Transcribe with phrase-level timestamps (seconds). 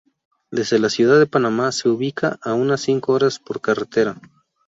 [0.49, 4.19] Desde la ciudad de Panamá, se ubica a unas cinco horas por carretera.